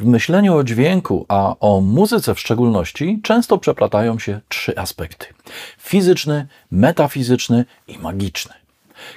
[0.00, 5.26] W myśleniu o dźwięku, a o muzyce w szczególności, często przeplatają się trzy aspekty:
[5.78, 8.54] fizyczny, metafizyczny i magiczny.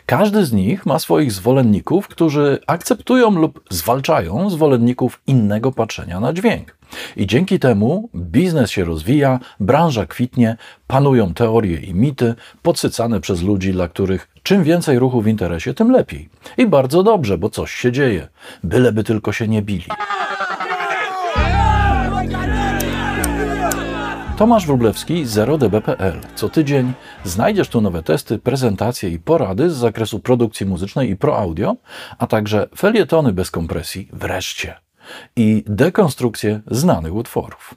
[0.05, 6.77] Każdy z nich ma swoich zwolenników, którzy akceptują lub zwalczają zwolenników innego patrzenia na dźwięk.
[7.17, 10.57] I dzięki temu biznes się rozwija, branża kwitnie,
[10.87, 15.91] panują teorie i mity podsycane przez ludzi, dla których czym więcej ruchu w interesie, tym
[15.91, 16.29] lepiej.
[16.57, 18.27] I bardzo dobrze, bo coś się dzieje.
[18.63, 19.85] Byleby tylko się nie bili.
[24.41, 26.19] Tomasz Wróblewski, 0db.pl.
[26.35, 31.37] Co tydzień znajdziesz tu nowe testy, prezentacje i porady z zakresu produkcji muzycznej i pro
[31.37, 31.75] audio,
[32.17, 34.75] a także felietony bez kompresji, wreszcie,
[35.35, 37.75] i dekonstrukcję znanych utworów.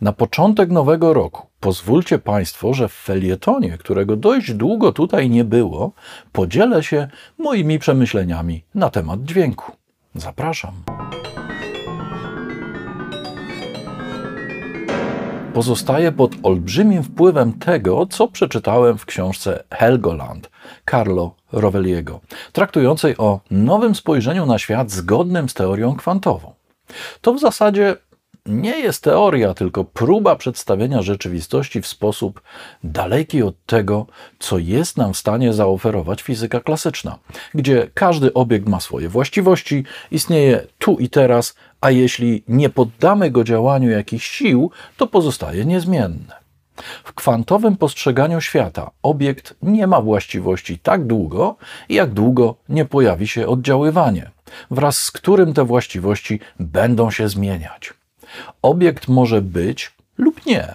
[0.00, 5.92] Na początek nowego roku pozwólcie Państwo, że w felietonie, którego dość długo tutaj nie było,
[6.32, 9.72] podzielę się moimi przemyśleniami na temat dźwięku.
[10.14, 10.72] Zapraszam.
[15.54, 20.50] Pozostaje pod olbrzymim wpływem tego, co przeczytałem w książce Helgoland
[20.90, 22.20] Carlo Rovelliego,
[22.52, 26.52] traktującej o nowym spojrzeniu na świat zgodnym z teorią kwantową.
[27.20, 27.96] To w zasadzie
[28.46, 32.42] nie jest teoria, tylko próba przedstawienia rzeczywistości w sposób
[32.84, 34.06] daleki od tego,
[34.38, 37.18] co jest nam w stanie zaoferować fizyka klasyczna,
[37.54, 43.44] gdzie każdy obiekt ma swoje właściwości, istnieje tu i teraz, a jeśli nie poddamy go
[43.44, 46.42] działaniu jakichś sił, to pozostaje niezmienne.
[47.04, 51.56] W kwantowym postrzeganiu świata obiekt nie ma właściwości tak długo,
[51.88, 54.30] jak długo nie pojawi się oddziaływanie,
[54.70, 58.01] wraz z którym te właściwości będą się zmieniać.
[58.62, 60.74] Obiekt może być lub nie.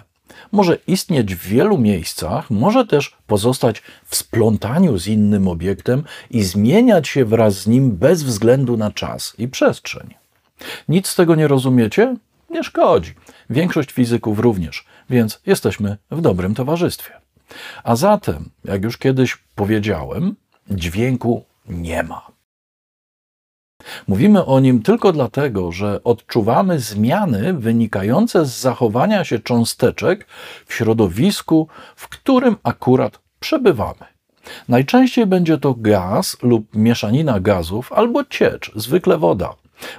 [0.52, 7.08] Może istnieć w wielu miejscach, może też pozostać w splątaniu z innym obiektem i zmieniać
[7.08, 10.14] się wraz z nim bez względu na czas i przestrzeń.
[10.88, 12.16] Nic z tego nie rozumiecie?
[12.50, 13.14] Nie szkodzi.
[13.50, 17.12] Większość fizyków również, więc jesteśmy w dobrym towarzystwie.
[17.84, 20.36] A zatem, jak już kiedyś powiedziałem,
[20.70, 22.37] dźwięku nie ma.
[24.08, 30.26] Mówimy o nim tylko dlatego, że odczuwamy zmiany wynikające z zachowania się cząsteczek
[30.66, 34.04] w środowisku, w którym akurat przebywamy.
[34.68, 39.54] Najczęściej będzie to gaz lub mieszanina gazów albo ciecz, zwykle woda,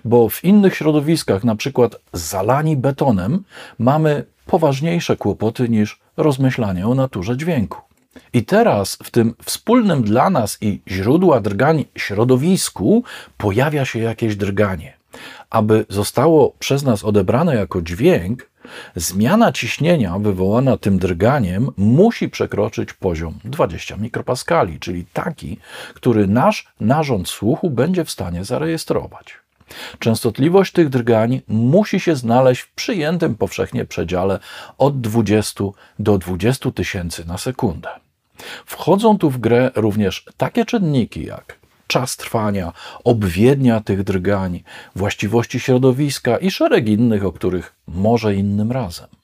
[0.06, 3.44] bo w innych środowiskach, przykład zalani betonem,
[3.80, 7.89] mamy poważniejsze kłopoty niż rozmyślanie o naturze dźwięku.
[8.34, 13.04] I teraz w tym wspólnym dla nas i źródła drgań środowisku
[13.38, 14.98] pojawia się jakieś drganie.
[15.50, 18.50] Aby zostało przez nas odebrane jako dźwięk,
[18.96, 25.58] zmiana ciśnienia wywołana tym drganiem musi przekroczyć poziom 20 mikropaskali, czyli taki,
[25.94, 29.39] który nasz narząd słuchu będzie w stanie zarejestrować.
[30.00, 34.40] Częstotliwość tych drgań musi się znaleźć w przyjętym powszechnie przedziale
[34.78, 35.64] od 20
[36.00, 37.90] do 20 tysięcy na sekundę.
[38.66, 41.60] Wchodzą tu w grę również takie czynniki jak
[41.90, 44.64] czas trwania, obwiednia tych drgań,
[44.96, 49.19] właściwości środowiska i szereg innych, o których może innym razem.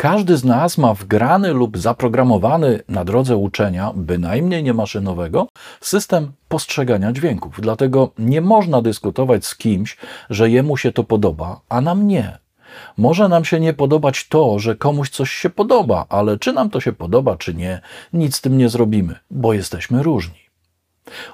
[0.00, 5.48] Każdy z nas ma wgrany lub zaprogramowany na drodze uczenia, bynajmniej nie maszynowego,
[5.80, 7.60] system postrzegania dźwięków.
[7.60, 9.96] Dlatego nie można dyskutować z kimś,
[10.30, 12.38] że jemu się to podoba, a nam nie.
[12.96, 16.80] Może nam się nie podobać to, że komuś coś się podoba, ale czy nam to
[16.80, 17.80] się podoba, czy nie,
[18.12, 20.40] nic z tym nie zrobimy, bo jesteśmy różni.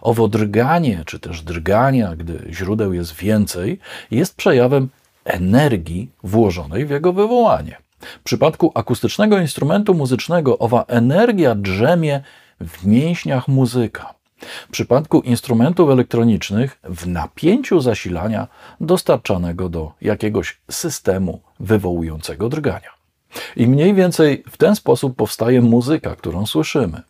[0.01, 3.79] Owo drganie, czy też drgania, gdy źródeł jest więcej,
[4.11, 4.89] jest przejawem
[5.25, 7.86] energii włożonej w jego wywołanie.
[8.01, 12.23] W przypadku akustycznego instrumentu muzycznego owa energia drzemie
[12.61, 14.15] w mięśniach muzyka.
[14.69, 18.49] W przypadku instrumentów elektronicznych w napięciu zasilania
[18.81, 22.91] dostarczanego do jakiegoś systemu wywołującego drgania.
[23.57, 27.03] I mniej więcej w ten sposób powstaje muzyka, którą słyszymy.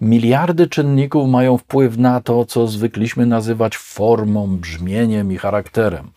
[0.00, 6.10] Miliardy czynników mają wpływ na to, co zwykliśmy nazywać formą, brzmieniem i charakterem.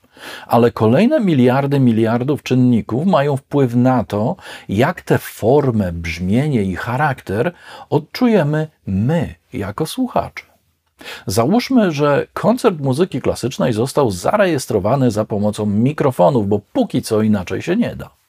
[0.47, 4.35] Ale kolejne miliardy miliardów czynników mają wpływ na to,
[4.69, 7.53] jak tę formę, brzmienie i charakter
[7.89, 10.43] odczujemy my jako słuchacze.
[11.27, 17.75] Załóżmy, że koncert muzyki klasycznej został zarejestrowany za pomocą mikrofonów, bo póki co inaczej się
[17.75, 18.22] nie da.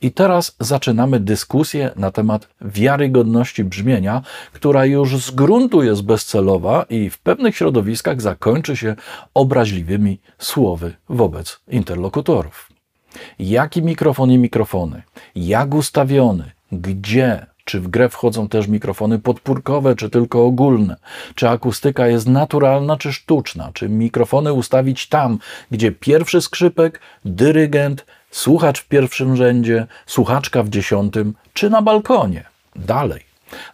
[0.00, 4.22] I teraz zaczynamy dyskusję na temat wiarygodności brzmienia,
[4.52, 8.96] która już z gruntu jest bezcelowa i w pewnych środowiskach zakończy się
[9.34, 12.68] obraźliwymi słowy wobec interlokutorów.
[13.38, 15.02] Jaki mikrofon i mikrofony,
[15.36, 20.96] jak ustawiony, gdzie, czy w grę wchodzą też mikrofony podpórkowe, czy tylko ogólne,
[21.34, 25.38] czy akustyka jest naturalna, czy sztuczna, czy mikrofony ustawić tam,
[25.70, 32.44] gdzie pierwszy skrzypek, dyrygent, słuchacz w pierwszym rzędzie, słuchaczka w dziesiątym, czy na balkonie.
[32.76, 33.25] Dalej.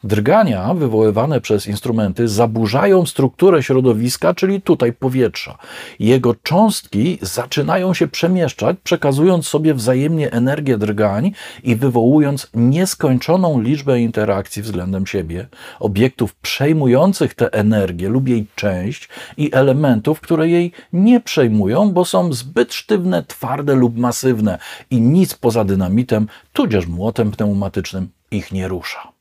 [0.04, 5.58] Drgania wywoływane przez instrumenty zaburzają strukturę środowiska, czyli tutaj powietrza.
[6.00, 11.32] Jego cząstki zaczynają się przemieszczać, przekazując sobie wzajemnie energię drgań
[11.62, 15.46] i wywołując nieskończoną liczbę interakcji względem siebie,
[15.80, 22.32] obiektów przejmujących tę energię lub jej część i elementów, które jej nie przejmują, bo są
[22.32, 24.58] zbyt sztywne, twarde lub masywne
[24.90, 29.11] i nic poza dynamitem, tudzież młotem pneumatycznym ich nie rusza.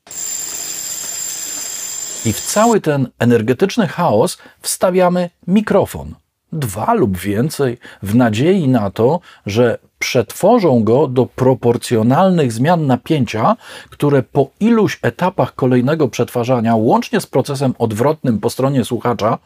[2.25, 6.15] I w cały ten energetyczny chaos wstawiamy mikrofon.
[6.53, 13.55] Dwa lub więcej, w nadziei na to, że przetworzą go do proporcjonalnych zmian napięcia,
[13.89, 19.37] które po iluś etapach kolejnego przetwarzania, łącznie z procesem odwrotnym po stronie słuchacza,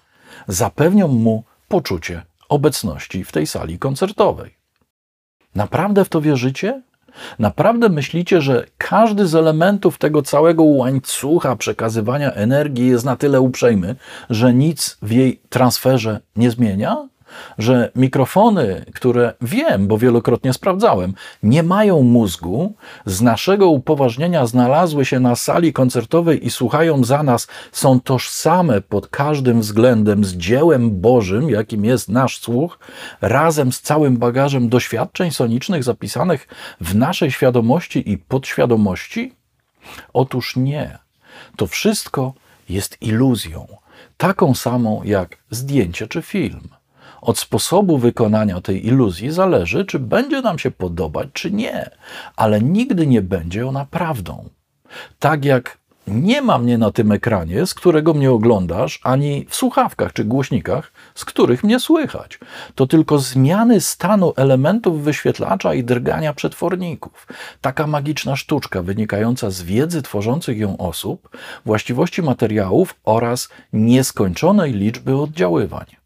[0.47, 4.55] zapewnią mu poczucie obecności w tej sali koncertowej.
[5.55, 6.81] Naprawdę w to wierzycie?
[7.39, 13.95] Naprawdę myślicie, że każdy z elementów tego całego łańcucha przekazywania energii jest na tyle uprzejmy,
[14.29, 17.07] że nic w jej transferze nie zmienia?
[17.57, 22.73] Że mikrofony, które wiem, bo wielokrotnie sprawdzałem, nie mają mózgu,
[23.05, 29.07] z naszego upoważnienia znalazły się na sali koncertowej i słuchają za nas, są tożsame pod
[29.07, 32.79] każdym względem z dziełem Bożym, jakim jest nasz słuch,
[33.21, 36.47] razem z całym bagażem doświadczeń sonicznych zapisanych
[36.81, 39.33] w naszej świadomości i podświadomości?
[40.13, 40.97] Otóż nie.
[41.55, 42.33] To wszystko
[42.69, 43.67] jest iluzją,
[44.17, 46.67] taką samą jak zdjęcie czy film.
[47.25, 51.89] Od sposobu wykonania tej iluzji zależy, czy będzie nam się podobać, czy nie,
[52.35, 54.49] ale nigdy nie będzie ona prawdą.
[55.19, 55.77] Tak jak
[56.07, 60.91] nie ma mnie na tym ekranie, z którego mnie oglądasz, ani w słuchawkach czy głośnikach,
[61.15, 62.39] z których mnie słychać.
[62.75, 67.27] To tylko zmiany stanu elementów wyświetlacza i drgania przetworników.
[67.61, 71.29] Taka magiczna sztuczka wynikająca z wiedzy tworzących ją osób,
[71.65, 76.04] właściwości materiałów oraz nieskończonej liczby oddziaływań.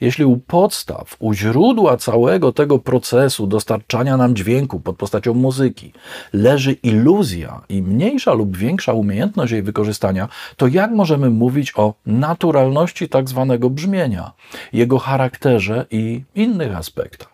[0.00, 5.92] Jeśli u podstaw, u źródła całego tego procesu dostarczania nam dźwięku pod postacią muzyki
[6.32, 13.08] leży iluzja i mniejsza lub większa umiejętność jej wykorzystania, to jak możemy mówić o naturalności
[13.08, 14.32] tak zwanego brzmienia,
[14.72, 17.33] jego charakterze i innych aspektach?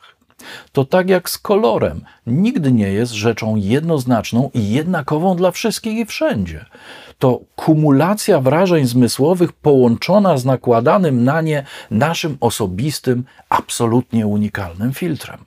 [0.72, 6.06] To tak jak z kolorem, nigdy nie jest rzeczą jednoznaczną i jednakową dla wszystkich i
[6.06, 6.64] wszędzie
[7.20, 15.44] to kumulacja wrażeń zmysłowych połączona z nakładanym na nie naszym osobistym, absolutnie unikalnym filtrem.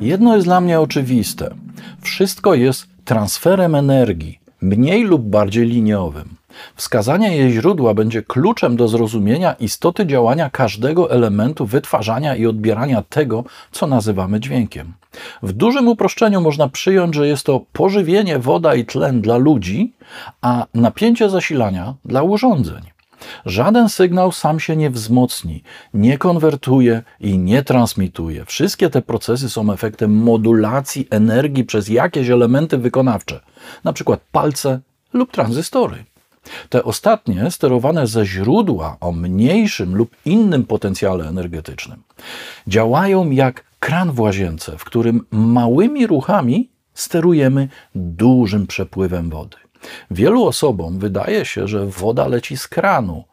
[0.00, 1.54] Jedno jest dla mnie oczywiste:
[2.00, 6.35] wszystko jest transferem energii, mniej lub bardziej liniowym.
[6.74, 13.44] Wskazanie jej źródła będzie kluczem do zrozumienia istoty działania każdego elementu wytwarzania i odbierania tego,
[13.72, 14.92] co nazywamy dźwiękiem.
[15.42, 19.92] W dużym uproszczeniu można przyjąć, że jest to pożywienie, woda i tlen dla ludzi,
[20.40, 22.82] a napięcie zasilania dla urządzeń.
[23.46, 25.62] Żaden sygnał sam się nie wzmocni,
[25.94, 28.44] nie konwertuje i nie transmituje.
[28.44, 33.40] Wszystkie te procesy są efektem modulacji energii przez jakieś elementy wykonawcze,
[33.84, 34.16] np.
[34.32, 34.80] palce
[35.12, 36.04] lub tranzystory.
[36.68, 42.02] Te ostatnie sterowane ze źródła o mniejszym lub innym potencjale energetycznym
[42.66, 49.56] działają jak kran w łazience, w którym małymi ruchami sterujemy dużym przepływem wody.
[50.10, 53.24] Wielu osobom wydaje się, że woda leci z kranu,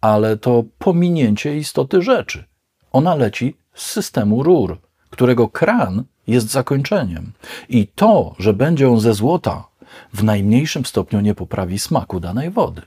[0.00, 2.44] ale to pominięcie istoty rzeczy.
[2.92, 4.78] Ona leci z systemu rur,
[5.10, 7.32] którego kran jest zakończeniem.
[7.68, 9.64] I to, że będzie on ze złota,
[10.12, 12.82] w najmniejszym stopniu nie poprawi smaku danej wody.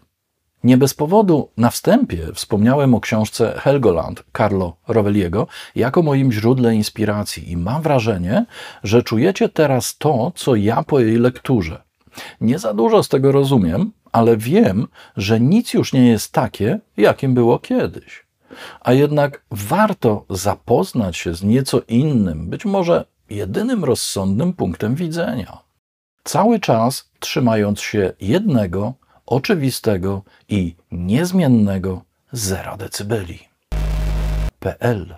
[0.63, 7.51] Nie bez powodu na wstępie wspomniałem o książce Helgoland Carlo Rovelliego jako moim źródle inspiracji
[7.51, 8.45] i mam wrażenie,
[8.83, 11.81] że czujecie teraz to, co ja po jej lekturze.
[12.41, 17.33] Nie za dużo z tego rozumiem, ale wiem, że nic już nie jest takie, jakim
[17.33, 18.25] było kiedyś.
[18.81, 25.57] A jednak warto zapoznać się z nieco innym, być może jedynym rozsądnym punktem widzenia.
[26.23, 28.93] Cały czas trzymając się jednego
[29.25, 32.01] oczywistego i niezmiennego
[32.31, 33.39] zera decybeli.
[34.59, 35.15] PL